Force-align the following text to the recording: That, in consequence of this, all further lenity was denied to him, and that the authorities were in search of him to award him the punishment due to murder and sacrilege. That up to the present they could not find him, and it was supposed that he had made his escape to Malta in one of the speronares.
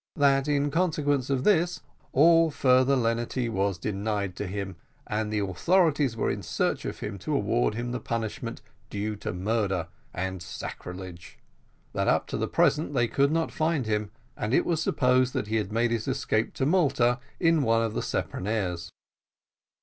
That, 0.15 0.47
in 0.47 0.71
consequence 0.71 1.29
of 1.29 1.43
this, 1.43 1.81
all 2.11 2.49
further 2.49 2.95
lenity 2.95 3.47
was 3.49 3.77
denied 3.77 4.35
to 4.37 4.47
him, 4.47 4.75
and 5.05 5.29
that 5.31 5.35
the 5.37 5.45
authorities 5.45 6.17
were 6.17 6.31
in 6.31 6.41
search 6.41 6.85
of 6.85 7.01
him 7.01 7.19
to 7.19 7.35
award 7.35 7.75
him 7.75 7.91
the 7.91 7.99
punishment 7.99 8.63
due 8.89 9.15
to 9.17 9.31
murder 9.31 9.89
and 10.11 10.41
sacrilege. 10.41 11.37
That 11.93 12.07
up 12.07 12.25
to 12.29 12.37
the 12.37 12.47
present 12.47 12.95
they 12.95 13.07
could 13.07 13.31
not 13.31 13.51
find 13.51 13.85
him, 13.85 14.09
and 14.35 14.55
it 14.55 14.65
was 14.65 14.81
supposed 14.81 15.33
that 15.33 15.49
he 15.49 15.57
had 15.57 15.71
made 15.71 15.91
his 15.91 16.07
escape 16.07 16.55
to 16.55 16.65
Malta 16.65 17.19
in 17.39 17.61
one 17.61 17.83
of 17.83 17.93
the 17.93 18.01
speronares. 18.01 18.89